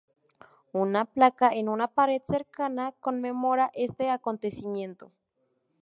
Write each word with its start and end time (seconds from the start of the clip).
Una 0.71 1.05
placa 1.05 1.51
en 1.51 1.69
una 1.69 1.87
pared 1.87 2.23
cercana 2.25 2.91
conmemora 3.01 3.69
este 3.75 4.09
acontecimiento. 4.09 5.11